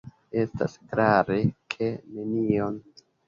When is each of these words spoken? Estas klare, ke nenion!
Estas 0.43 0.77
klare, 0.93 1.37
ke 1.75 1.91
nenion! 2.17 2.81